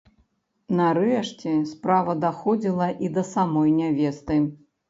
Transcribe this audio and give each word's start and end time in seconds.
Нарэшце, 0.79 1.51
справа 1.73 2.17
даходзіла 2.25 2.89
і 3.07 3.13
да 3.19 3.27
самой 3.37 3.69
нявесты. 3.83 4.41